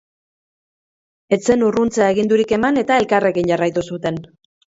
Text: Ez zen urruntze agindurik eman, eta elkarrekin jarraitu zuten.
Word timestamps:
Ez 1.35 1.39
zen 1.49 1.65
urruntze 1.67 2.01
agindurik 2.07 2.55
eman, 2.59 2.81
eta 2.85 2.99
elkarrekin 3.03 3.51
jarraitu 3.53 3.87
zuten. 3.93 4.21